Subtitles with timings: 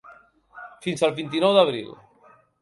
[0.85, 1.93] Fins al vint-i-nou d’abril.